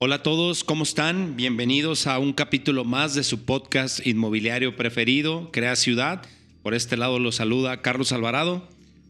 [0.00, 1.34] Hola a todos, ¿cómo están?
[1.34, 6.22] Bienvenidos a un capítulo más de su podcast inmobiliario preferido, Crea Ciudad.
[6.62, 8.68] Por este lado los saluda Carlos Alvarado.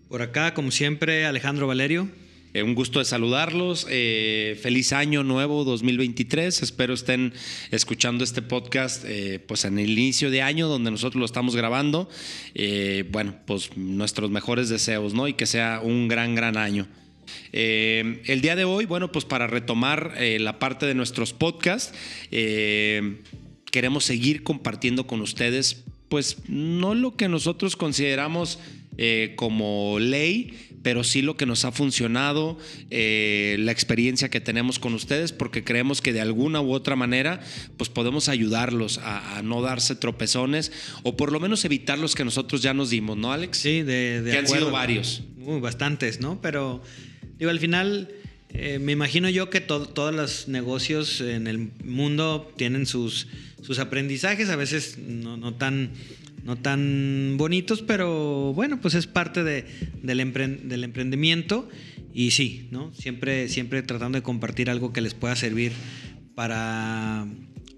[0.09, 2.09] Por acá, como siempre, Alejandro Valerio.
[2.54, 3.87] Eh, un gusto de saludarlos.
[3.90, 6.63] Eh, feliz año nuevo 2023.
[6.63, 7.35] Espero estén
[7.71, 12.09] escuchando este podcast eh, pues en el inicio de año donde nosotros lo estamos grabando.
[13.11, 15.29] bueno, pues nuestros mejores deseos, ¿no?
[15.29, 16.89] Y que sea un gran, gran año.
[17.52, 21.95] El día de hoy, bueno, pues para retomar la parte de nuestros podcasts,
[23.70, 28.59] queremos seguir compartiendo con ustedes, pues no lo que nosotros consideramos
[29.37, 32.59] como ley, pero sí lo que nos ha funcionado,
[32.91, 37.40] eh, la experiencia que tenemos con ustedes, porque creemos que de alguna u otra manera,
[37.76, 42.62] pues podemos ayudarlos a, no darse tropezones o por lo menos evitar los que nosotros
[42.62, 43.59] ya nos dimos, ¿no, Alex?
[43.59, 45.23] Sí, de, que han sido varios.
[45.60, 46.40] bastantes, ¿no?
[46.40, 46.82] Pero
[47.38, 48.09] digo, al final...
[48.51, 53.27] Eh, me imagino yo que todos los negocios en el mundo tienen sus,
[53.60, 55.90] sus aprendizajes, a veces no, no tan
[56.49, 59.66] no tan bonitos, pero bueno, pues es parte de,
[60.02, 61.68] del, emprendimiento
[62.15, 62.90] y sí, ¿no?
[62.95, 65.73] Siempre, siempre tratando de compartir algo que les pueda servir
[66.34, 67.27] para,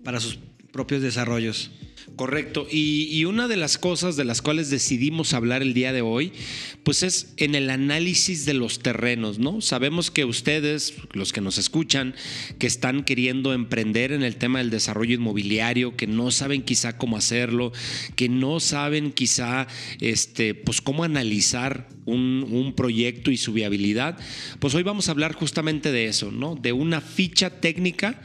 [0.04, 0.38] para sus
[0.72, 1.72] propios desarrollos.
[2.20, 2.66] Correcto.
[2.70, 6.34] Y, una de las cosas de las cuales decidimos hablar el día de hoy,
[6.82, 9.62] pues es en el análisis de los terrenos, ¿no?
[9.62, 12.14] Sabemos que ustedes, los que nos escuchan,
[12.58, 17.16] que están queriendo emprender en el tema del desarrollo inmobiliario, que no saben quizá cómo
[17.16, 17.72] hacerlo,
[18.16, 19.66] que no saben quizá,
[20.02, 24.18] este, pues cómo analizar un, un proyecto y su viabilidad,
[24.58, 26.54] pues hoy vamos a hablar justamente de eso, ¿no?
[26.54, 28.20] De una ficha técnica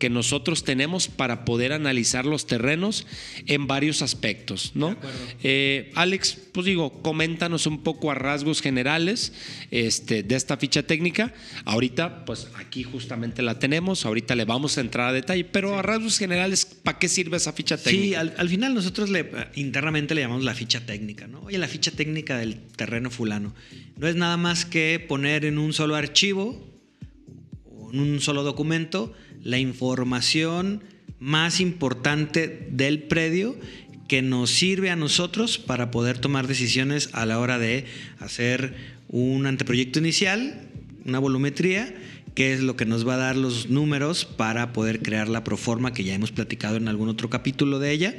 [0.00, 3.06] que nosotros tenemos para poder analizar los terrenos
[3.46, 4.96] en varios aspectos, ¿no?
[5.42, 9.32] Eh, Alex, pues digo, coméntanos un poco a rasgos generales
[9.70, 11.32] este, de esta ficha técnica.
[11.64, 15.82] Ahorita, pues aquí justamente la tenemos, ahorita le vamos a entrar a detalle, pero a
[15.82, 18.22] rasgos generales, ¿para qué sirve esa ficha técnica?
[18.22, 21.40] Sí, al, final nosotros le, internamente le llamamos la ficha técnica, ¿no?
[21.40, 23.54] Oye, la ficha técnica del terreno fulano.
[23.96, 26.70] No es nada más que poner en un solo archivo
[27.92, 29.12] en un solo documento
[29.42, 30.84] la información
[31.20, 33.56] más importante del predio
[34.08, 37.84] que nos sirve a nosotros para poder tomar decisiones a la hora de
[38.18, 38.74] hacer
[39.06, 40.68] un anteproyecto inicial,
[41.04, 41.94] una volumetría,
[42.34, 45.92] que es lo que nos va a dar los números para poder crear la proforma
[45.92, 48.14] que ya hemos platicado en algún otro capítulo de ella.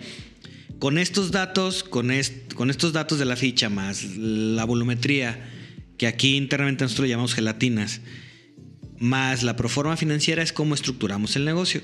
[0.79, 5.49] Con estos datos, con, estos datos de la ficha más la volumetría,
[5.97, 8.01] que aquí internamente nosotros llamamos gelatinas,
[8.97, 11.81] más la proforma financiera es cómo estructuramos el negocio.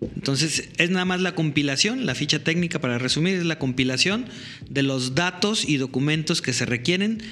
[0.00, 4.26] Entonces, es nada más la compilación, la ficha técnica para resumir, es la compilación
[4.68, 7.22] de los datos y documentos que se requieren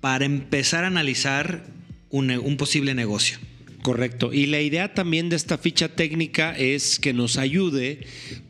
[0.00, 1.66] para empezar a analizar
[2.10, 3.38] un, posible negocio.
[3.82, 4.32] Correcto.
[4.32, 8.00] Y la idea también de esta ficha técnica es que nos ayude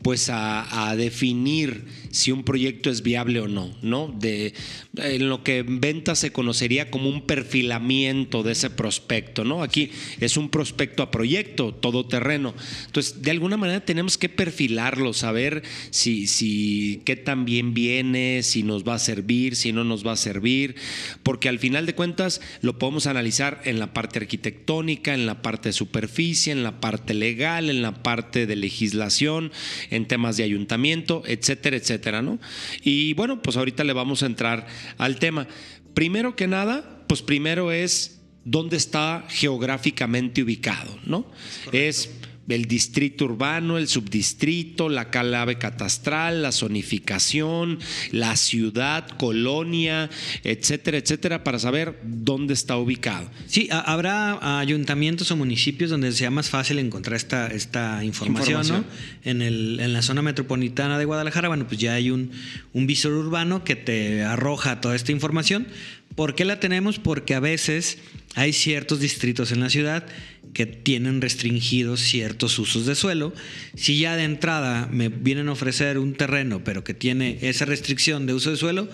[0.02, 1.84] pues a, definir
[2.16, 4.08] si un proyecto es viable o no, ¿no?
[4.08, 4.54] De,
[4.96, 9.62] en lo que en venta se conocería como un perfilamiento de ese prospecto, ¿no?
[9.62, 12.54] Aquí es un prospecto a proyecto, todo terreno.
[12.86, 18.62] Entonces, de alguna manera tenemos que perfilarlo, saber si, si qué tan bien viene, si
[18.62, 20.76] nos va a servir, si no nos va a servir,
[21.22, 25.68] porque al final de cuentas lo podemos analizar en la parte arquitectónica, en la parte
[25.68, 29.52] de superficie, en la parte legal, en la parte de legislación,
[29.90, 32.38] en temas de ayuntamiento, etcétera, etcétera, ¿no?
[32.82, 34.66] Y bueno, pues ahorita le vamos a entrar
[34.98, 35.46] al tema.
[35.94, 41.26] Primero que nada, pues primero es dónde está geográficamente ubicado, ¿no?
[41.72, 42.10] Es
[42.48, 47.78] el distrito urbano, el subdistrito, la clave catastral, la zonificación,
[48.12, 50.10] la ciudad, colonia,
[50.44, 53.30] etcétera, etcétera, para saber dónde está ubicado.
[53.46, 58.84] Sí, habrá ayuntamientos o municipios donde sea más fácil encontrar esta, esta información, ¿no?
[59.24, 62.30] En, el, en la zona metropolitana de Guadalajara, bueno, pues ya hay un,
[62.72, 65.66] un visor urbano que te arroja toda esta información.
[66.14, 66.98] ¿Por qué la tenemos?
[66.98, 67.98] Porque a veces
[68.34, 70.06] hay ciertos distritos en la ciudad
[70.56, 73.34] que tienen restringidos ciertos usos de suelo.
[73.74, 78.24] Si ya de entrada me vienen a ofrecer un terreno, pero que tiene esa restricción
[78.24, 78.88] de uso de suelo,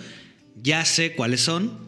[0.60, 1.78] ya sé cuáles son,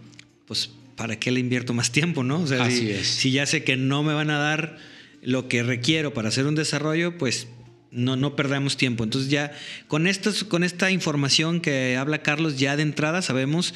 [0.47, 2.43] pues ¿para qué le invierto más tiempo, no?
[2.43, 4.79] O sea, si, si, ya sé que no me van a dar
[5.23, 7.49] lo que requiero para hacer un desarrollo, pues
[7.91, 9.03] no, no perdamos tiempo.
[9.03, 9.51] Entonces ya
[9.89, 13.75] con, estos, con esta información que habla Carlos, ya de entrada sabemos,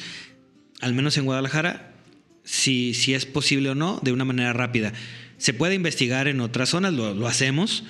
[0.79, 1.93] al menos en Guadalajara,
[2.45, 4.93] si, si es posible o no, de una manera rápida.
[5.39, 7.83] Se puede investigar en otras zonas, lo, hacemos.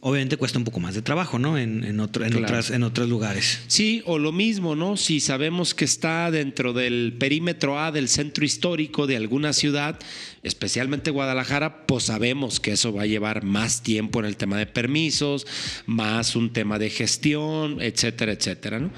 [0.00, 1.56] Obviamente cuesta un poco más de trabajo, ¿no?
[1.56, 3.60] En, en, otras, en otros lugares.
[3.66, 4.96] Sí, o lo mismo, ¿no?
[4.96, 9.98] Si sabemos que está dentro del perímetro A del centro histórico de alguna ciudad,
[10.42, 14.66] especialmente Guadalajara, pues sabemos que eso va a llevar más tiempo en el tema de
[14.66, 15.46] permisos,
[15.86, 18.78] más un tema de gestión, etcétera, etcétera.
[18.78, 18.90] ¿no?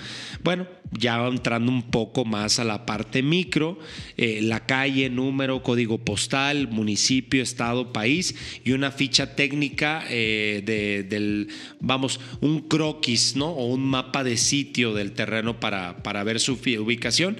[0.42, 3.78] Bueno, ya entrando un poco más a la parte micro,
[4.16, 8.34] eh, la calle, número, código postal, municipio, estado, país
[8.64, 11.48] y una ficha técnica eh, de, del,
[11.80, 13.50] vamos, un croquis, ¿no?
[13.50, 17.36] O un mapa de sitio del terreno para, para ver su ubicación.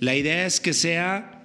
[0.00, 1.41] La idea es que sea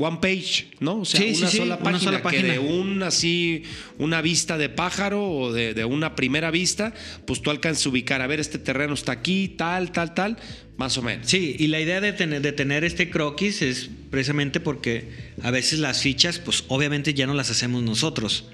[0.00, 1.00] one page, ¿no?
[1.00, 3.64] O sea, una, sola página, que de un así,
[3.98, 6.94] una vista de pájaro o de, una primera vista,
[7.26, 10.36] pues tú alcanzas a ubicar, a ver, este terreno está aquí, tal, tal, tal,
[10.76, 11.26] más o menos.
[11.28, 15.10] Sí, y la idea de tener, de tener este croquis es precisamente porque
[15.42, 18.46] a veces las fichas, pues obviamente ya no las hacemos nosotros.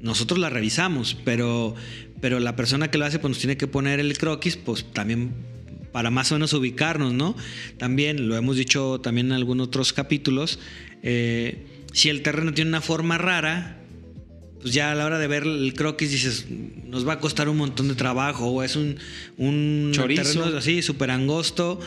[0.00, 1.74] Nosotros las revisamos, pero,
[2.20, 5.32] pero la persona que lo hace, pues nos tiene que poner el croquis, pues también
[5.92, 7.36] para más o menos ubicarnos, ¿no?
[7.78, 10.58] También, lo hemos dicho también en algunos otros capítulos,
[11.02, 13.78] eh, si el terreno tiene una forma rara,
[14.60, 16.46] pues ya a la hora de ver el croquis dices,
[16.86, 18.96] nos va a costar un montón de trabajo, o es un,
[19.36, 21.80] un terreno así súper angosto,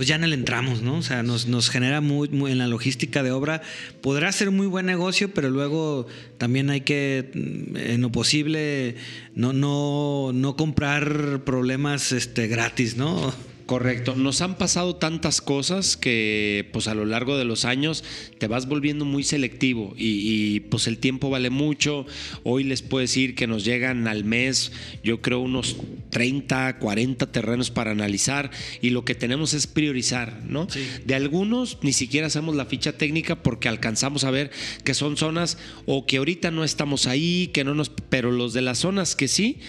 [0.00, 0.96] pues ya no le entramos, ¿no?
[0.96, 3.60] O sea, nos, nos genera muy, en la logística de obra,
[4.00, 6.06] podrá ser muy buen negocio, pero luego
[6.38, 8.96] también hay que, mm, en lo posible,
[9.34, 13.34] no, no, no comprar problemas este, gratis, ¿no?
[13.70, 14.16] Correcto.
[14.16, 18.02] Nos han pasado tantas cosas que pues a lo largo de los años
[18.38, 22.04] te vas volviendo muy selectivo y, pues el tiempo vale mucho.
[22.42, 24.72] Hoy les puedo decir que nos llegan al mes
[25.04, 25.76] yo creo unos
[26.10, 28.50] 30, 40 terrenos para analizar
[28.82, 30.66] y lo que tenemos es priorizar, ¿no?
[31.06, 34.50] De algunos ni siquiera hacemos la ficha técnica porque alcanzamos a ver
[34.82, 37.92] que son zonas o que ahorita no estamos ahí, que no nos...
[38.08, 39.60] Pero los de las zonas que sí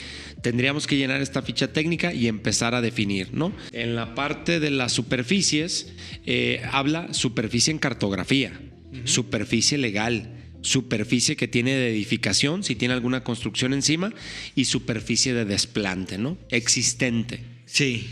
[0.42, 3.54] tendríamos que llenar esta ficha técnica y empezar a definir, ¿no?
[3.72, 5.94] En la parte de las superficies,
[6.26, 8.60] eh, habla superficie en cartografía,
[9.06, 14.14] superficie legal, superficie que tiene de edificación, si tiene alguna construcción encima,
[14.56, 16.38] y superficie de desplante, ¿no?
[16.50, 17.42] Existente.
[17.66, 18.08] Sí.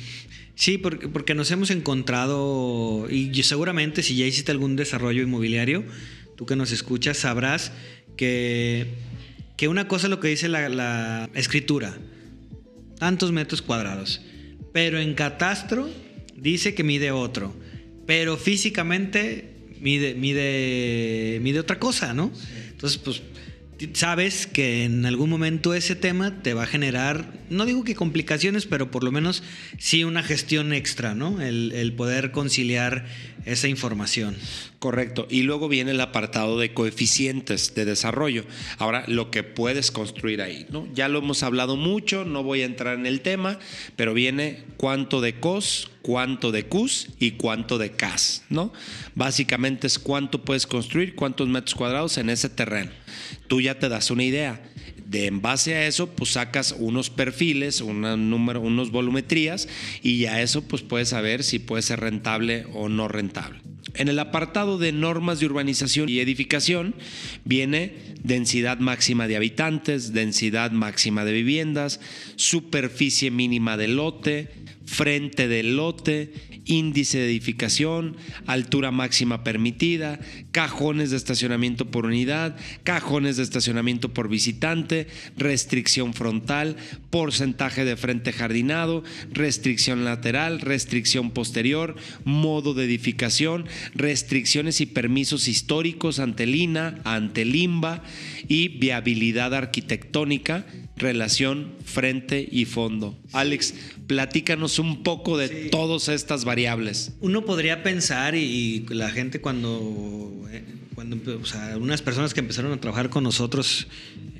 [0.56, 5.86] Sí, porque, porque nos hemos encontrado, y seguramente si ya hiciste algún desarrollo inmobiliario,
[6.36, 7.72] tú que nos escuchas sabrás
[8.18, 8.88] que,
[9.56, 11.98] que una cosa es lo que dice la escritura,
[13.00, 14.22] tantos metros cuadrados.
[14.72, 15.90] Pero en catastro
[16.36, 17.56] dice que mide otro.
[18.06, 22.32] Pero físicamente mide, mide, mide otra cosa, ¿no?
[22.72, 23.24] Entonces, pues
[23.94, 28.66] sabes que en algún momento ese tema te va a generar, no digo que complicaciones,
[28.66, 29.42] pero por lo menos
[29.78, 31.42] sí una gestión extra, ¿no?
[31.42, 33.06] El, el poder conciliar
[33.46, 34.36] esa información.
[34.80, 35.28] Correcto.
[35.30, 38.46] Y luego viene el apartado de coeficientes de desarrollo.
[38.78, 40.88] Ahora, lo que puedes construir ahí, ¿no?
[40.94, 43.60] Ya lo hemos hablado mucho, no voy a entrar en el tema,
[43.96, 48.72] pero viene cuánto de COS, cuánto de CUS y cuánto de CAS, ¿no?
[49.16, 52.92] Básicamente es cuánto puedes construir, cuántos metros cuadrados en ese terreno.
[53.48, 54.62] Tú ya te das una idea
[55.10, 59.68] de en base a eso, pues sacas unos perfiles, unos volumetrías
[60.04, 63.60] y ya eso pues puedes saber si puede ser rentable o no rentable.
[63.96, 66.94] En el apartado de normas de urbanización y edificación
[67.44, 72.00] viene densidad máxima de habitantes, densidad máxima de viviendas,
[72.36, 74.50] superficie mínima del lote,
[74.86, 76.34] frente del lote,
[76.66, 78.16] índice de edificación,
[78.46, 80.20] altura máxima permitida,
[80.52, 85.08] cajones de estacionamiento por unidad, cajones de estacionamiento por visitante,
[85.38, 86.76] restricción frontal,
[87.10, 96.20] porcentaje de frente jardinado, restricción lateral, restricción posterior, modo de edificación, restricciones y permisos históricos
[96.20, 98.04] ante Lina, ante Limba
[98.48, 100.66] y viabilidad arquitectónica,
[101.00, 103.18] relación frente y fondo.
[103.32, 103.74] Alex,
[104.08, 107.14] platícanos un poco de todas estas variables.
[107.22, 110.64] Uno podría pensar, y, la gente cuando, eh,
[110.96, 113.88] cuando o sea, unas personas que empezaron a trabajar con nosotros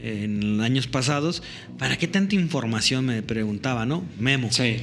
[0.02, 1.44] en años pasados,
[1.78, 3.06] ¿para qué tanta información?
[3.06, 4.06] Me preguntaba, ¿no?
[4.20, 4.52] Memo.
[4.52, 4.78] Sí.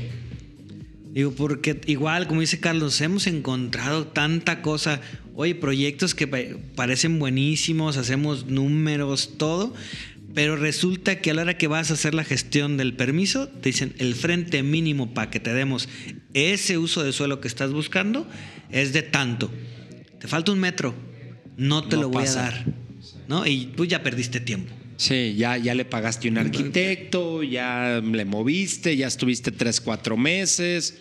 [1.12, 5.00] Digo, porque igual, como dice Carlos, hemos encontrado tanta cosa.
[5.34, 9.74] Oye, proyectos que parecen buenísimos, hacemos números, todo,
[10.34, 13.70] pero resulta que a la hora que vas a hacer la gestión del permiso, te
[13.70, 15.88] dicen el frente mínimo para que te demos
[16.34, 18.28] ese uso de suelo que estás buscando
[18.70, 19.50] es de tanto.
[20.20, 20.94] Te falta un metro,
[21.56, 22.64] no te lo voy a dar.
[23.28, 23.46] ¿no?
[23.46, 24.72] Y pues ya perdiste tiempo.
[24.96, 30.98] Sí, ya, ya le pagaste un arquitecto, ya le moviste, ya estuviste tres, cuatro meses.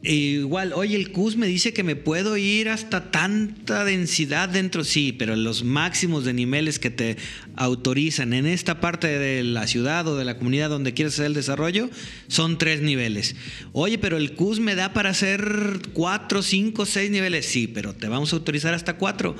[0.00, 5.12] Igual, oye, el CUS me dice que me puedo ir hasta tanta densidad dentro, sí,
[5.12, 7.16] pero los máximos de niveles que te
[7.56, 11.34] autorizan en esta parte de la ciudad o de la comunidad donde quieres hacer el
[11.34, 11.90] desarrollo
[12.28, 13.34] son tres niveles.
[13.72, 18.06] Oye, pero el CUS me da para hacer cuatro, cinco, seis niveles, sí, pero te
[18.06, 19.34] vamos a autorizar hasta cuatro.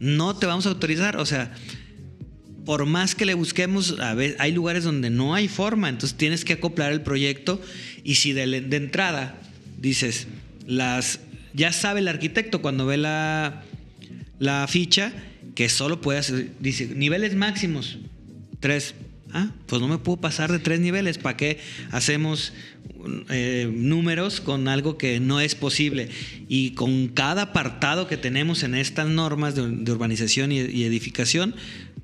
[0.00, 1.18] no te vamos a autorizar.
[1.18, 1.52] O sea,
[2.64, 6.46] por más que le busquemos, a ver, hay lugares donde no hay forma, entonces tienes
[6.46, 7.60] que acoplar el proyecto
[8.04, 9.37] y si de, de entrada
[9.80, 10.26] dices,
[10.66, 11.20] las,
[11.54, 13.62] ya sabe el arquitecto cuando ve la,
[14.38, 15.12] la ficha
[15.54, 17.98] que solo puede hacer, dice, niveles máximos,
[18.60, 18.94] tres.
[19.32, 21.18] Ah, pues no me puedo pasar de tres niveles.
[21.18, 21.58] ¿Para qué
[21.90, 22.54] hacemos
[23.28, 26.08] eh, números con algo que no es posible?
[26.48, 31.54] Y con cada apartado que tenemos en estas normas de, urbanización y, edificación,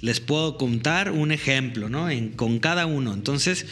[0.01, 2.11] les puedo contar un ejemplo, ¿no?
[2.11, 3.15] En, con cada uno.
[3.15, 3.67] Entonces,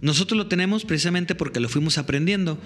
[0.00, 2.58] nosotros lo tenemos precisamente porque lo fuimos aprendiendo.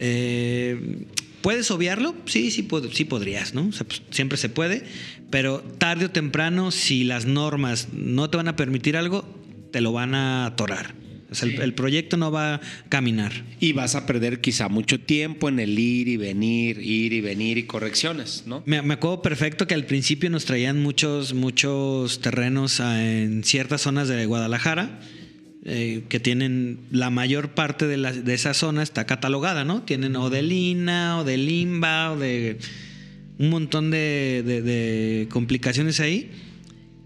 [0.00, 1.06] Eh,
[1.42, 2.14] ¿Puedes obviarlo?
[2.26, 3.70] Sí, sí, sí podrías, ¿no?
[3.70, 4.84] Pues, siempre se puede,
[5.30, 9.24] pero tarde o temprano, si las normas no te van a permitir algo,
[9.70, 10.94] te lo van a atorar.
[11.30, 13.32] O sea, el, proyecto no va a caminar.
[13.60, 17.56] Y vas a perder quizá mucho tiempo en el ir y venir, ir y venir
[17.56, 18.64] y correcciones, ¿no?
[18.66, 24.08] Me, me acuerdo perfecto que al principio nos traían muchos, muchos terrenos en ciertas zonas
[24.08, 24.98] de Guadalajara
[25.62, 29.82] eh, que tienen la mayor parte de, la, de, esa zona está catalogada, ¿no?
[29.82, 32.56] Tienen o de lina, o de limba, o de
[33.38, 36.30] un montón de, de, complicaciones ahí.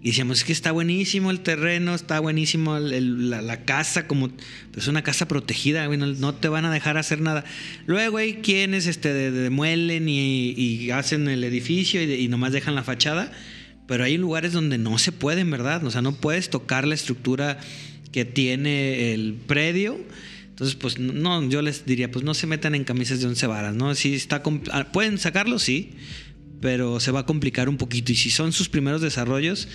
[0.01, 4.31] Y decíamos, es que está buenísimo el terreno, está buenísimo la, casa, como
[4.77, 7.45] es una casa protegida, no, te van a dejar hacer nada.
[7.87, 12.85] Luego hay quienes este, demuelen y, y, hacen el edificio y, y nomás dejan la
[12.85, 13.33] fachada,
[13.89, 15.85] pero hay lugares donde no se pueden, ¿verdad?
[15.85, 17.59] O sea, no puedes tocar la estructura
[18.15, 19.99] que tiene el predio.
[20.51, 23.75] Entonces, pues no, yo les diría, pues no se metan en camisas de once varas,
[23.75, 23.93] ¿no?
[23.97, 24.41] Si está
[24.71, 25.91] ah, pueden sacarlo, sí,
[26.61, 28.13] pero se va a complicar un poquito.
[28.13, 29.67] Y si son sus primeros desarrollos,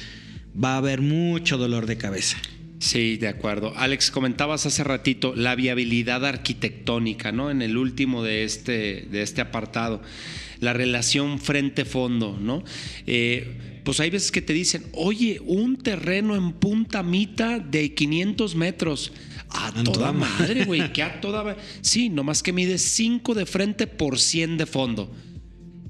[0.56, 2.38] va a haber mucho dolor de cabeza.
[2.80, 3.74] Sí, de acuerdo.
[3.76, 7.52] Alex, comentabas hace ratito la viabilidad arquitectónica, ¿no?
[7.52, 10.02] En el último de este, de este apartado,
[10.62, 12.64] la relación frente-fondo, ¿no?
[13.06, 18.54] Eh, pues hay veces que te dicen, oye, un terreno en Punta Mita de 500
[18.54, 19.12] metros.
[19.50, 21.58] A toda madre, güey, que a toda.
[21.82, 25.12] Sí, nomás que mide 5 de frente por 100 de fondo.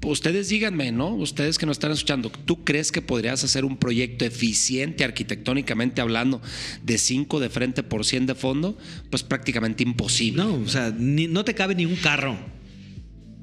[0.02, 1.14] Ustedes díganme, ¿no?
[1.14, 6.40] Ustedes que nos están escuchando, ¿tú crees que podrías hacer un proyecto eficiente arquitectónicamente hablando
[6.82, 8.78] de 5 de frente por 100 de fondo?
[9.10, 10.42] Pues prácticamente imposible.
[10.42, 12.38] No, o sea, no te cabe ni un carro.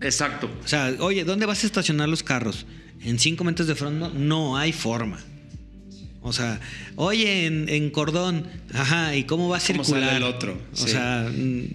[0.02, 0.50] Exacto.
[0.66, 2.66] O sea, oye, ¿dónde vas a estacionar los carros?
[3.04, 5.20] En 5 metros de fondo no hay forma.
[6.22, 6.60] O sea,
[6.96, 10.18] oye, en, cordón, ajá, ¿y cómo va a circular?
[10.18, 10.60] el otro?
[10.74, 11.30] O sea.
[11.34, 11.70] Mm,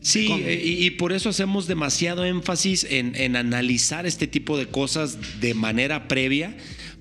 [0.00, 5.54] sí, y, por eso hacemos demasiado énfasis en, en analizar este tipo de cosas de
[5.54, 6.56] manera previa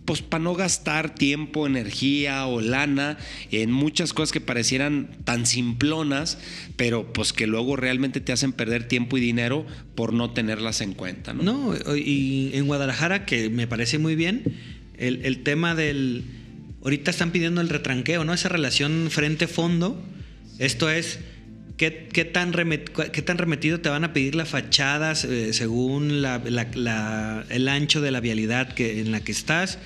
[0.05, 3.17] pues para no gastar tiempo, energía o lana
[3.51, 6.37] en muchas cosas que parecieran tan simplonas,
[6.75, 10.93] pero pues que luego realmente te hacen perder tiempo y dinero por no tenerlas en
[10.93, 11.33] cuenta.
[11.33, 14.43] No, no y en Guadalajara, que me parece muy bien,
[14.97, 16.23] el, tema del...
[16.83, 18.33] Ahorita están pidiendo el retranqueo, ¿no?
[18.33, 20.01] Esa relación frente-fondo.
[20.59, 21.19] Esto es...
[21.77, 21.89] ¿Qué,
[22.31, 28.11] tan ¿Qué tan remetido te van a pedir las fachadas eh, según el ancho de
[28.11, 29.79] la vialidad que, en la que estás?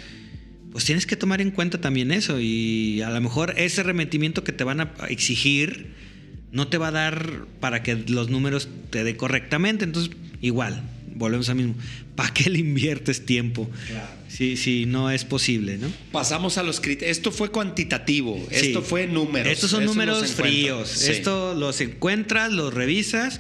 [0.72, 4.52] Pues tienes que tomar en cuenta también eso y a lo mejor ese remetimiento que
[4.52, 5.96] te van a exigir
[6.52, 9.86] no te va a dar para que los números te dé correctamente.
[9.86, 10.84] Entonces, igual,
[11.18, 11.76] volvemos a mismo.
[12.16, 13.70] ¿Para qué le inviertes tiempo?
[14.28, 15.88] Si, no es posible, ¿no?
[16.12, 17.18] Pasamos a los criterios.
[17.18, 19.52] Esto fue cuantitativo, esto fue números.
[19.52, 21.04] Estos son números fríos.
[21.04, 23.40] Esto los encuentras, los revisas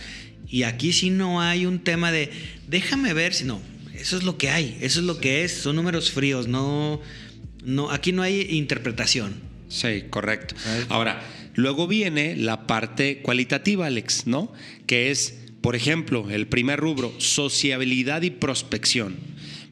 [0.49, 2.31] y aquí sí no hay un tema de
[2.67, 3.61] déjame ver si no.
[3.93, 7.01] Eso es lo que hay, eso es lo que es, son números fríos, no,
[7.63, 9.33] no, aquí no hay interpretación.
[9.69, 10.55] Sí, correcto.
[10.89, 11.21] Ahora,
[11.55, 14.53] luego viene la parte cualitativa, Alex, ¿no?
[14.85, 19.15] Que es, por ejemplo, el primer rubro, sociabilidad y prospección,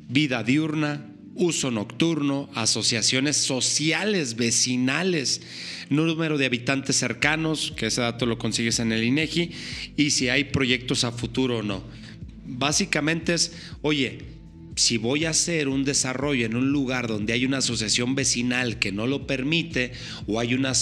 [0.08, 5.42] vida diurna, uso nocturno, asociaciones sociales, vecinales,
[5.90, 9.52] número de habitantes cercanos, que ese dato lo consigues en el INEGI,
[9.98, 11.84] y si hay proyectos a futuro o no.
[12.46, 14.35] Básicamente es, oye,
[14.76, 18.92] si voy a hacer un desarrollo en un lugar donde hay una asociación vecinal que
[18.92, 19.94] no lo permite,
[20.28, 20.74] o hay una,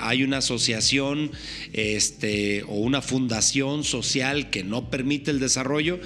[0.00, 1.30] hay una asociación
[1.72, 6.00] este, o una fundación social que no permite el desarrollo,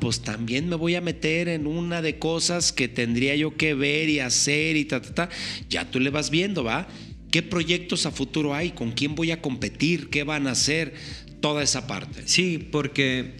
[0.00, 4.08] pues también me voy a meter en una de cosas que tendría yo que ver
[4.08, 5.28] y hacer y ta, ta, ta.
[5.68, 6.88] Ya tú le vas viendo, ¿va?
[7.30, 8.70] ¿Qué proyectos a futuro hay?
[8.70, 10.08] ¿Con quién voy a competir?
[10.08, 10.94] ¿Qué van a hacer?
[11.40, 12.22] Toda esa parte.
[12.24, 13.34] Sí, porque,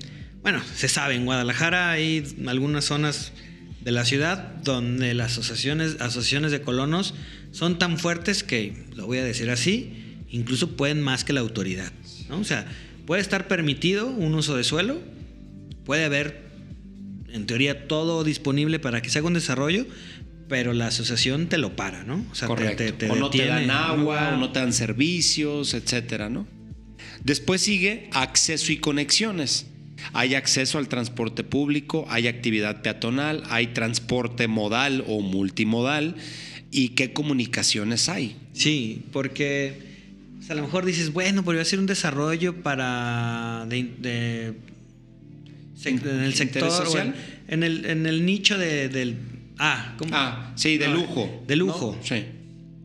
[0.44, 3.32] bueno, se sabe, en Guadalajara hay algunas zonas
[3.80, 7.14] de la ciudad donde las asociaciones, asociaciones de colonos
[7.50, 11.90] son tan fuertes que, lo voy a decir así, incluso pueden más que la autoridad.
[12.28, 12.38] ¿no?
[12.38, 12.66] O sea,
[13.06, 15.00] puede estar permitido un uso de suelo,
[15.86, 16.44] puede haber
[17.32, 19.86] en teoría todo disponible para que se haga un desarrollo,
[20.46, 22.22] pero la asociación te lo para, ¿no?
[22.30, 26.46] O sea, o no te dan agua, o no te dan servicios, etcétera, ¿no?
[27.22, 29.68] Después sigue acceso y conexiones.
[30.12, 36.16] Hay acceso al transporte público, hay actividad peatonal, hay transporte modal o multimodal
[36.70, 38.36] y qué comunicaciones hay.
[38.52, 39.94] Sí, porque
[40.48, 44.54] a lo mejor dices, bueno, podría ser un desarrollo para de,
[45.84, 47.14] en el sector social,
[47.48, 49.16] en, el, en el nicho de, del
[49.58, 50.10] ah, ¿cómo?
[50.14, 52.24] ah, sí, de lujo, de lujo, sí,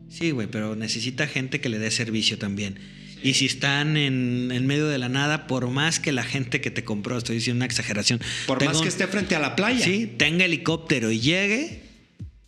[0.08, 2.78] sí, güey, pero necesita gente que le dé servicio también.
[3.22, 6.70] Y si están en, en, medio de la nada, por más que la gente que
[6.70, 8.20] te compró, estoy diciendo una exageración.
[8.46, 9.84] Por más que esté frente a la playa.
[9.84, 11.82] Sí, tenga helicóptero y llegue,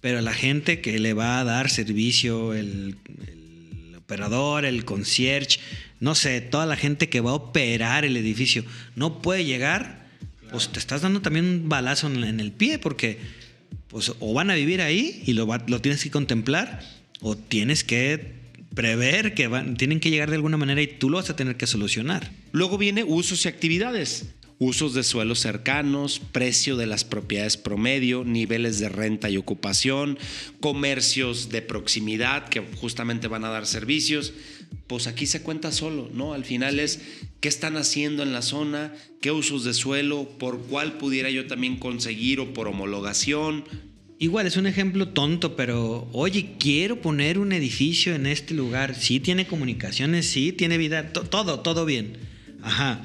[0.00, 5.60] pero la gente que le va a dar servicio, el, el operador, el concierge,
[6.00, 8.64] no sé, toda la gente que va a operar el edificio,
[8.96, 10.06] no puede llegar,
[10.50, 13.18] pues te estás dando también un balazo en, en el pie, porque
[13.88, 16.80] pues o van a vivir ahí y lo, lo tienes que contemplar,
[17.20, 18.41] o tienes que
[18.74, 21.56] prever que van, tienen que llegar de alguna manera y tú lo vas a tener
[21.56, 22.32] que solucionar.
[22.52, 24.26] Luego viene usos y actividades.
[24.58, 30.18] Usos de suelos cercanos, precio de las propiedades promedio, niveles de renta y ocupación,
[30.60, 34.32] comercios de proximidad que justamente van a dar servicios.
[34.86, 36.32] Pues aquí se cuenta solo, ¿no?
[36.32, 37.00] Al final es
[37.40, 41.76] qué están haciendo en la zona, qué usos de suelo, por cuál pudiera yo también
[41.76, 43.64] conseguir o por homologación,
[44.22, 48.94] Igual es un ejemplo tonto, pero oye, quiero poner un edificio en este lugar.
[48.94, 52.18] Sí tiene comunicaciones, sí tiene vida, todo, todo bien.
[52.62, 53.02] Ajá.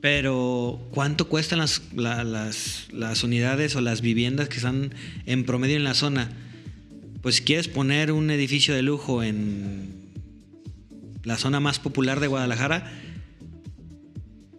[0.00, 4.92] Pero ¿cuánto cuestan las, las, unidades o las viviendas que están
[5.24, 6.32] en promedio en la zona?
[7.22, 9.94] Pues si quieres poner un edificio de lujo en
[11.22, 12.90] la zona más popular de Guadalajara,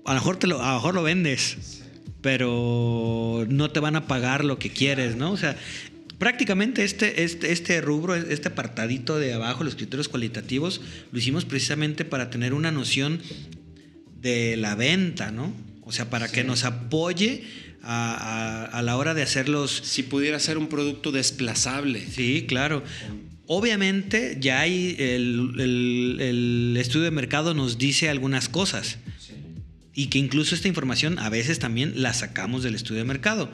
[0.06, 1.78] a lo mejor, te lo, a lo, mejor lo vendes
[2.22, 5.32] pero no te van a pagar lo que quieres, ¿no?
[5.32, 5.56] O sea,
[6.20, 10.82] Prácticamente este, este, este rubro, este apartadito de abajo, los criterios cualitativos,
[11.12, 13.22] lo hicimos precisamente para tener una noción
[14.20, 15.54] de la venta, ¿no?
[15.84, 17.44] O sea, para que nos apoye
[17.84, 19.82] a, la hora de hacerlos.
[19.86, 22.06] Si pudiera ser un producto desplazable.
[22.06, 22.84] Sí, claro.
[23.46, 25.54] Obviamente ya hay el,
[26.20, 28.98] el estudio de mercado nos dice algunas cosas.
[29.94, 33.50] Y que incluso esta información a veces también la sacamos del estudio de mercado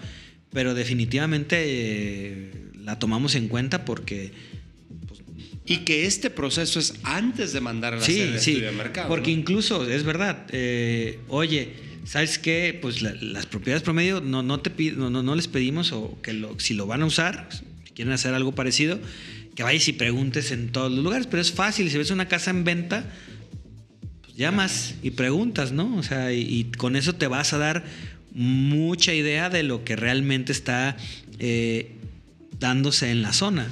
[0.53, 2.51] pero definitivamente eh,
[2.83, 4.31] la tomamos en cuenta porque...
[5.07, 5.21] Pues,
[5.65, 9.07] y que este proceso es antes de mandar a la sí, el estudio de mercado.
[9.07, 11.73] Porque incluso, es verdad, eh, oye,
[12.05, 12.77] ¿sabes qué?
[12.81, 16.85] Pues las propiedades promedio no, no, te no, no, les pedimos o que si lo
[16.85, 17.49] van a usar,
[17.85, 18.99] si quieren hacer algo parecido,
[19.55, 22.51] que vayas y preguntes en todos los lugares, pero es fácil, si ves una casa
[22.51, 23.05] en venta,
[24.21, 25.95] pues llamas y preguntas, ¿no?
[25.95, 27.83] O sea, y con eso te vas a dar
[28.33, 30.97] mucha idea de lo que realmente está
[31.39, 31.95] eh,
[32.59, 33.69] dándose en la zona.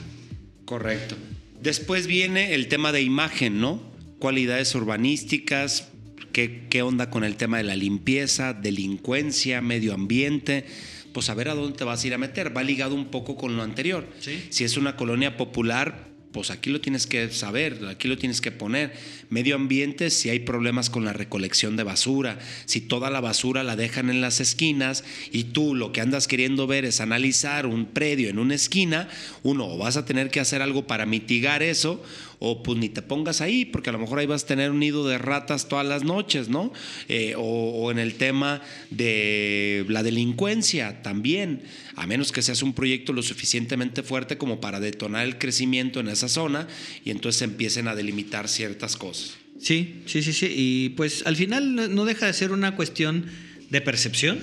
[0.65, 1.15] Correcto.
[1.61, 3.81] Después viene el tema de imagen, ¿no?
[4.19, 5.89] Cualidades urbanísticas,
[6.31, 10.65] qué, qué onda con el tema de la limpieza, delincuencia, medio ambiente
[11.13, 12.55] pues a ver a dónde te vas a ir a meter.
[12.55, 14.07] Va ligado un poco con lo anterior.
[14.49, 18.51] Si es una colonia popular, pues aquí lo tienes que saber, aquí lo tienes que
[18.51, 18.93] poner.
[19.29, 23.75] Medio ambiente, si hay problemas con la recolección de basura, si toda la basura la
[23.75, 28.29] dejan en las esquinas y tú lo que andas queriendo ver es analizar un predio
[28.29, 29.09] en una esquina,
[29.43, 32.01] uno, vas a tener que hacer algo para mitigar eso
[32.43, 34.79] o pues ni te pongas ahí, porque a lo mejor ahí vas a tener un
[34.79, 36.73] nido de ratas todas las noches, ¿no?
[37.07, 41.61] Eh, o, en el tema de la delincuencia también,
[41.95, 46.07] a menos que seas un proyecto lo suficientemente fuerte como para detonar el crecimiento en
[46.07, 46.67] esa zona
[47.05, 49.37] y entonces empiecen a delimitar ciertas cosas.
[49.59, 50.47] Sí, sí, sí, sí.
[50.49, 53.27] Y pues al final no deja de ser una cuestión
[53.69, 54.39] de percepción,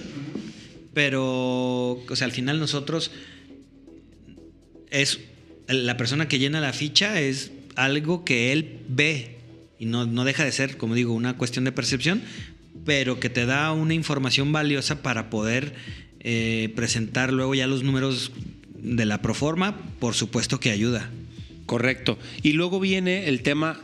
[0.95, 3.11] pero, o sea, al final nosotros
[4.89, 5.19] es
[5.67, 9.37] la persona que llena la ficha es algo que él ve
[9.79, 12.23] y no, deja de ser, como digo, una cuestión de percepción,
[12.85, 15.75] pero que te da una información valiosa para poder
[16.21, 18.33] eh, presentar luego ya los números
[18.75, 21.11] de la proforma, por supuesto que ayuda.
[21.67, 22.19] Correcto.
[22.43, 23.81] Y luego viene el tema,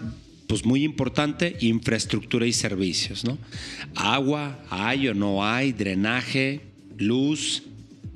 [0.49, 3.39] pues muy importante, infraestructura y servicios, ¿no?
[3.95, 6.63] Agua, hay o no hay, drenaje,
[6.99, 7.63] luz,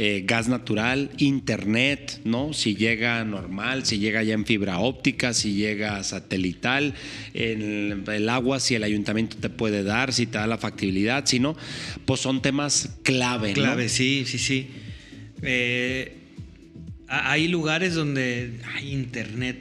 [0.00, 2.52] eh, gas natural, internet, ¿no?
[2.52, 6.94] Si llega normal, si llega ya en fibra óptica, si llega satelital,
[7.34, 11.40] el, el, agua, si el ayuntamiento te puede dar, si te da la factibilidad, si
[11.40, 11.56] no,
[12.04, 13.54] pues son temas clave.
[13.54, 14.68] Clave, sí, sí, sí.
[15.42, 16.16] Eh,
[17.08, 19.58] hay lugares donde hay internet.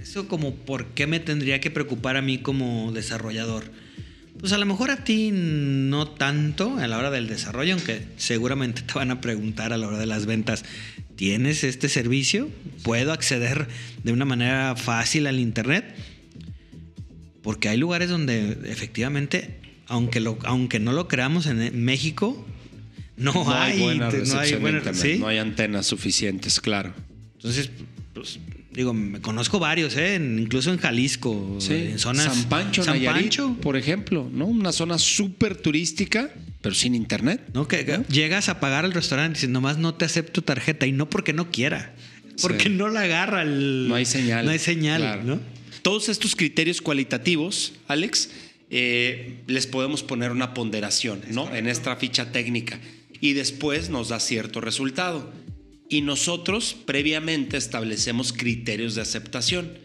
[0.00, 3.64] Eso como, ¿por qué me tendría que preocupar a mí como desarrollador?
[4.40, 8.82] Pues a lo mejor a ti no tanto a la hora del desarrollo, aunque seguramente
[8.82, 10.64] te van a preguntar a la hora de las ventas,
[11.16, 12.48] ¿tienes este servicio?
[12.84, 13.66] ¿Puedo acceder
[14.04, 15.84] de una manera fácil al Internet?
[17.42, 22.46] Porque hay lugares donde efectivamente, aunque, lo, aunque no lo creamos en México,
[23.16, 25.16] no, hay, buena no hay buena- buena- ¿sí?
[25.18, 26.94] no hay antenas suficientes, claro.
[27.36, 27.70] Entonces,
[28.14, 28.38] pues,
[28.78, 30.14] digo, me conozco varios, ¿eh?
[30.14, 32.24] Incluso en Jalisco, en zonas...
[32.32, 34.46] San Pancho, San Nayarit, Pancho, por ejemplo, ¿no?
[34.46, 36.30] Una zona súper turística,
[36.62, 37.42] pero sin internet.
[37.52, 37.66] ¿no?
[37.66, 40.92] Que, que llegas a pagar al restaurante y dices, nomás no te acepto tarjeta y
[40.92, 41.92] no porque no quiera,
[42.40, 42.68] porque Sí.
[42.70, 43.88] no la agarra el...
[43.88, 44.44] No hay señal.
[44.44, 45.22] No hay señal, Claro.
[45.24, 45.40] ¿no?
[45.82, 48.30] Todos estos criterios cualitativos, Alex,
[48.70, 51.52] eh, les podemos poner una ponderación, ¿no?
[51.54, 52.78] En esta ficha técnica.
[53.20, 55.32] Y después nos da cierto resultado.
[55.88, 59.78] Y nosotros previamente establecemos criterios de aceptación.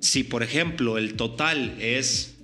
[0.00, 2.34] Si, por ejemplo, el total es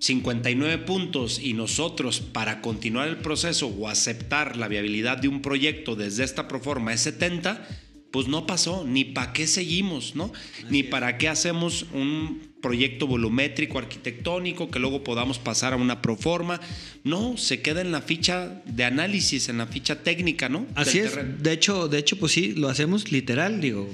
[0.00, 5.96] 59 puntos y nosotros para continuar el proceso o aceptar la viabilidad de un proyecto
[5.96, 7.66] desde esta proforma es 70,
[8.10, 10.32] pues no pasó, ni para qué seguimos, ¿no?
[10.68, 16.60] ni para qué hacemos un proyecto volumétrico arquitectónico que luego podamos pasar a una proforma.
[17.04, 20.66] No, se queda en la ficha de análisis, en la ficha técnica, ¿no?
[20.74, 21.14] Así Del es.
[21.14, 21.36] terreno.
[21.40, 23.88] De hecho, de hecho, pues sí, lo hacemos literal, digo.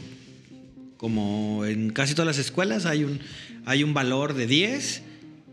[0.96, 3.20] Como en casi todas las escuelas hay un,
[3.66, 5.02] hay un valor de 10.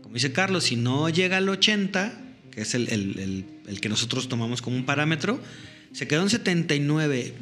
[0.02, 2.18] Como dice Carlos, si no llega al 80,
[2.50, 5.40] que es el, el- el- el que nosotros tomamos como un parámetro,
[5.92, 7.32] se quedó en 79.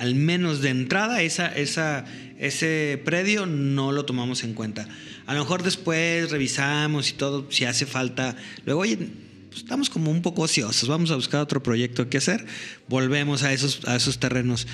[0.00, 4.88] Al menos de entrada, esa, ese predio no lo tomamos en cuenta.
[5.26, 8.34] A lo mejor después revisamos y todo, si hace falta.
[8.64, 12.46] Luego, oye, pues estamos como un poco ociosos, vamos a buscar otro proyecto que hacer,
[12.88, 14.66] volvemos a esos, a esos terrenos.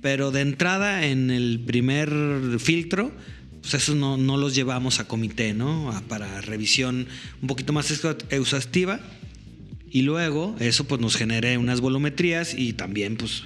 [0.00, 2.12] Pero de entrada, en el primer
[2.60, 3.10] filtro,
[3.62, 5.92] pues esos no, no los llevamos a comité, ¿no?
[6.06, 7.08] Para revisión
[7.42, 7.90] un poquito más
[8.30, 9.00] exhaustiva.
[9.90, 13.44] Y luego eso pues nos genere unas volumetrías y también pues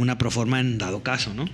[0.00, 1.44] una proforma en dado caso, ¿no?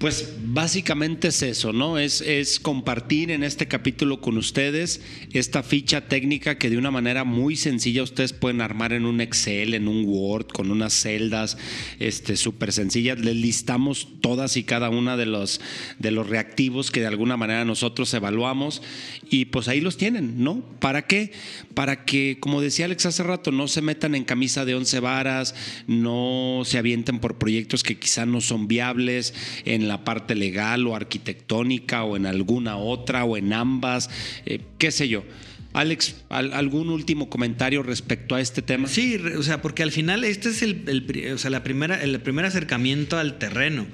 [0.00, 1.98] Pues básicamente es eso, ¿no?
[1.98, 2.22] Es,
[2.62, 5.02] compartir en este capítulo con ustedes
[5.34, 9.74] esta ficha técnica que de una manera muy sencilla ustedes pueden armar en un Excel,
[9.74, 11.58] en un Word, con unas celdas
[11.98, 13.20] este, súper sencillas.
[13.20, 15.60] Les listamos todas y cada una de los,
[15.98, 18.80] de los reactivos que de alguna manera nosotros evaluamos
[19.28, 20.64] y pues ahí los tienen, ¿no?
[20.80, 21.32] ¿Para qué?
[21.74, 25.54] Para que, como decía Alex hace rato, no se metan en camisa de once varas,
[25.86, 29.34] no se avienten por proyectos que quizá no son viables
[29.66, 34.08] en la parte legal o arquitectónica o en alguna otra o en ambas,
[34.46, 35.24] eh, qué sé yo.
[35.72, 38.88] Alex, ¿al- ¿algún último comentario respecto a este tema?
[38.88, 42.20] Sí, o sea, porque al final este es el, el o sea, la primera, el
[42.20, 43.86] primer acercamiento al terreno.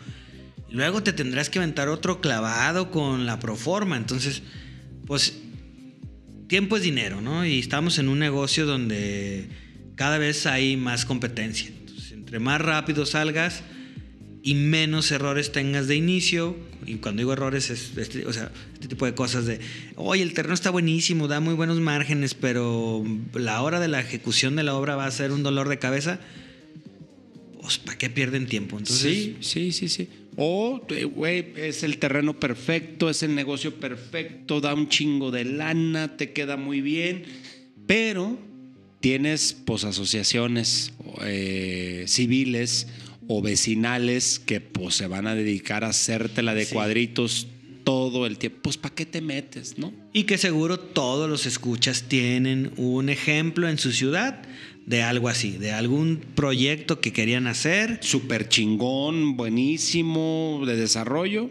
[0.71, 3.97] Luego te tendrás que aventar otro clavado con la proforma.
[3.97, 4.43] Entonces,
[5.07, 5.39] pues,
[6.49, 7.45] tiempo es dinero, ¿no?
[7.45, 9.49] Y estamos en un negocio donde
[9.97, 11.69] cada vez hay más competencia.
[11.69, 13.63] Entonces, entre más rápido salgas
[14.47, 16.55] y menos errores tengas de inicio,
[16.87, 19.59] y cuando digo errores es este, o sea, este tipo de cosas de,
[19.97, 23.05] oye, el terreno está buenísimo, da muy buenos márgenes, pero
[23.35, 26.21] la hora de la ejecución de la obra va a ser un dolor de cabeza,
[27.61, 28.79] pues ¿para qué pierden tiempo?
[28.79, 30.09] Entonces, sí, sí, sí, sí.
[30.37, 35.45] O, eh, güey, es el terreno perfecto, es el negocio perfecto, da un chingo de
[35.45, 37.25] lana, te queda muy bien,
[37.89, 38.39] pero
[39.01, 42.87] tienes pues asociaciones eh, civiles
[43.29, 46.75] o vecinales que pues se van a dedicar a hacértela de Sí.
[46.75, 47.49] cuadritos
[47.85, 48.59] todo el tiempo.
[48.63, 49.93] Pues ¿para qué te metes, no?
[50.13, 54.43] Y que seguro todos los escuchas tienen un ejemplo en su ciudad
[54.87, 57.99] de algo así, de algún proyecto que querían hacer.
[58.03, 61.51] Súper chingón, buenísimo, de desarrollo,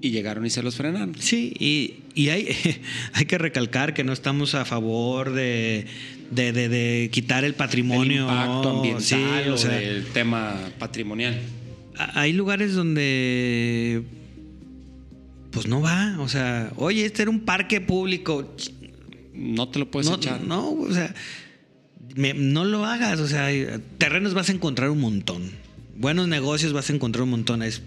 [0.00, 1.14] y llegaron y se los frenaron.
[1.20, 2.48] Sí, y, y hay,
[3.12, 5.86] hay que recalcar que no estamos a favor de,
[6.30, 8.24] de, de- de quitar el patrimonio.
[8.28, 11.38] el impacto ambiental Sí, o o sea, del tema patrimonial.
[12.14, 14.02] hay lugares donde
[15.50, 18.54] pues no va, o sea, oye, este era un parque público.
[19.32, 20.40] No te lo puedes no, echar.
[20.42, 21.14] no, o sea,
[22.16, 23.48] me- no lo hagas, o sea,
[23.98, 25.42] terrenos vas a encontrar un montón.
[25.96, 27.62] Buenos negocios vas a encontrar un montón.
[27.62, 27.82] Es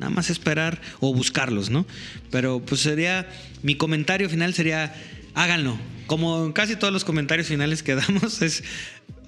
[0.00, 1.86] nada más esperar o buscarlos, ¿no?
[2.30, 3.28] Pero pues sería,
[3.62, 4.94] mi comentario final sería,
[5.34, 5.78] háganlo.
[6.06, 8.64] Como casi todos los comentarios finales que damos, es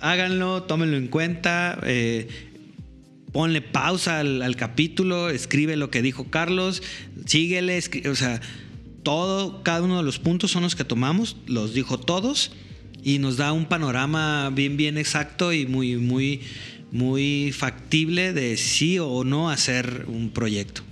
[0.00, 1.78] háganlo, tómenlo en cuenta.
[1.84, 2.28] eh,
[3.32, 6.82] ponle pausa al, capítulo, escribe lo que dijo Carlos,
[7.24, 7.80] síguele,
[8.10, 8.42] o sea,
[9.02, 12.52] todo, cada uno de los puntos son los que tomamos, los dijo todos
[13.02, 16.42] y nos da un panorama bien, bien exacto y muy, muy,
[16.92, 20.82] muy factible de sí o no hacer un proyecto.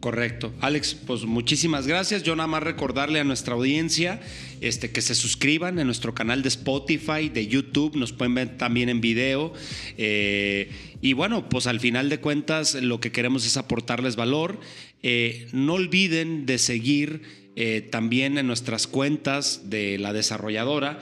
[0.00, 0.54] Correcto.
[0.60, 2.22] Alex, pues muchísimas gracias.
[2.22, 4.20] Yo nada más recordarle a nuestra audiencia
[4.60, 8.88] este, que se suscriban en nuestro canal de Spotify, de YouTube, nos pueden ver también
[8.90, 9.52] en video.
[9.96, 10.70] Eh,
[11.02, 14.60] y bueno, pues al final de cuentas lo que queremos es aportarles valor.
[15.02, 17.22] Eh, no olviden de seguir
[17.56, 21.00] eh, también en nuestras cuentas de la desarrolladora,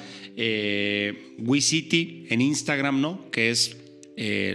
[1.38, 3.30] WeCity en Instagram, ¿no?
[3.30, 3.76] Que es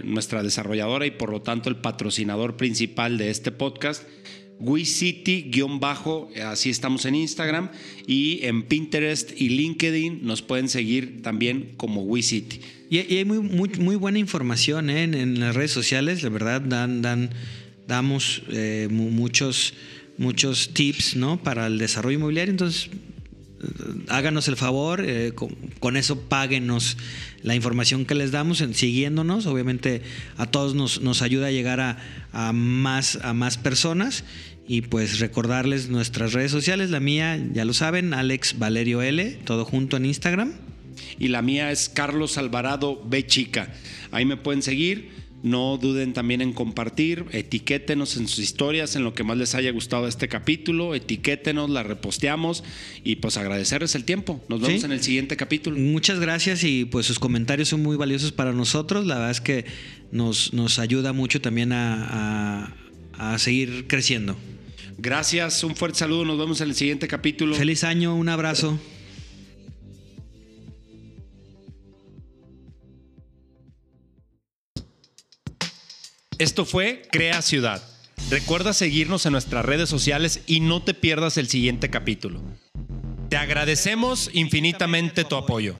[0.04, 4.02] nuestra desarrolladora y por lo tanto el patrocinador principal de este podcast.
[4.62, 7.70] WeCity-bajo, así estamos en Instagram
[8.06, 12.60] y en Pinterest y LinkedIn nos pueden seguir también como WeCity.
[12.88, 15.02] Y, hay muy, muy, buena información ¿eh?
[15.04, 17.30] en, las redes sociales, de verdad dan, dan,
[17.88, 19.74] damos eh, muchos,
[20.16, 21.42] muchos tips ¿no?
[21.42, 22.90] para el desarrollo inmobiliario, entonces
[24.08, 25.32] háganos el favor, eh,
[25.80, 26.96] con, eso páguenos
[27.42, 29.46] la información que les damos, en, siguiéndonos.
[29.46, 30.02] Obviamente
[30.36, 34.24] a todos nos, nos ayuda a llegar a, más, a más personas.
[34.66, 39.64] Y pues recordarles nuestras redes sociales, la mía, ya lo saben, Alex Valerio L, todo
[39.64, 40.52] junto en Instagram.
[41.18, 43.72] Y la mía es Carlos Alvarado B Chica.
[44.12, 45.21] Ahí me pueden seguir.
[45.42, 49.72] No duden también en compartir, etiquétenos en sus historias, en lo que más les haya
[49.72, 52.62] gustado este capítulo, etiquétenos, la reposteamos
[53.02, 54.40] y pues agradecerles el tiempo.
[54.48, 55.76] Nos vemos en el siguiente capítulo.
[55.78, 59.06] Muchas gracias y pues sus comentarios son muy valiosos para nosotros.
[59.06, 59.64] La verdad es que
[60.12, 62.76] nos, nos ayuda mucho también a,
[63.14, 64.36] a seguir creciendo.
[64.98, 67.56] Gracias, un fuerte saludo, nos vemos en el siguiente capítulo.
[67.56, 68.78] Feliz año, un abrazo.
[76.42, 77.80] Esto fue Crea Ciudad.
[78.28, 82.42] Recuerda seguirnos en nuestras redes sociales y no te pierdas el siguiente capítulo.
[83.28, 85.78] Te agradecemos infinitamente tu apoyo.